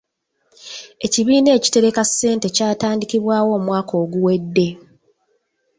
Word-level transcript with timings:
Ekibiina 1.05 1.49
ekitereka 1.57 2.01
ssente 2.09 2.47
kyatandikibwawo 2.55 3.49
omwaka 3.59 3.93
oguwedde. 4.03 4.67